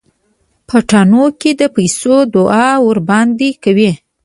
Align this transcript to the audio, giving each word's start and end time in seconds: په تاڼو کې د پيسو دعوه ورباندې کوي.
په 0.67 0.77
تاڼو 0.89 1.25
کې 1.39 1.51
د 1.59 1.61
پيسو 1.75 2.15
دعوه 2.33 2.67
ورباندې 2.87 3.49
کوي. 3.63 3.91